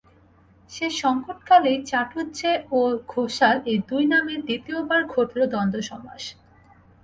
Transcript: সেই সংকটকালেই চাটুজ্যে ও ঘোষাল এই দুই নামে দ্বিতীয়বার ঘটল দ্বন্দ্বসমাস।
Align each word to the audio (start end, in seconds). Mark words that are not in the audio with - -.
সেই 0.71 0.91
সংকটকালেই 1.01 1.77
চাটুজ্যে 1.83 2.51
ও 2.71 2.79
ঘোষাল 3.07 3.55
এই 3.65 3.77
দুই 3.89 4.03
নামে 4.05 4.35
দ্বিতীয়বার 4.47 5.01
ঘটল 5.13 5.39
দ্বন্দ্বসমাস। 5.45 6.23